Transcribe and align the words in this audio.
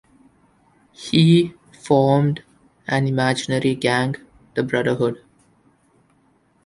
He 0.93 1.53
formed 1.83 2.41
an 2.87 3.05
imaginary 3.05 3.75
gang, 3.75 4.15
the 4.55 4.63
Brotherhood. 4.63 5.21